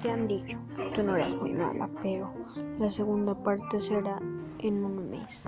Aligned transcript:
te 0.00 0.10
han 0.10 0.26
dicho, 0.26 0.58
tú 0.94 1.02
no 1.02 1.16
eras 1.16 1.34
muy 1.36 1.52
mala, 1.52 1.88
pero 2.02 2.32
la 2.78 2.90
segunda 2.90 3.34
parte 3.34 3.78
será 3.78 4.18
en 4.58 4.84
un 4.84 5.10
mes. 5.10 5.44